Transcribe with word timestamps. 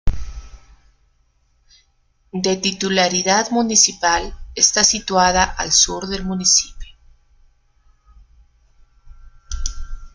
De 2.33 2.57
titularidad 2.57 3.51
municipal 3.51 4.33
está 4.55 4.83
situada 4.83 5.43
al 5.43 5.71
sur 5.71 6.07
del 6.07 6.25
municipio. 6.25 6.89